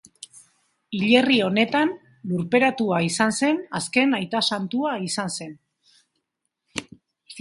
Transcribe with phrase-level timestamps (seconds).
[0.99, 1.91] Hilerri honetan
[2.31, 5.55] lurperatua izan zen azken aita santua izan zen.